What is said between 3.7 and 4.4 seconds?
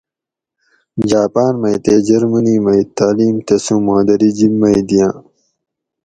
مادری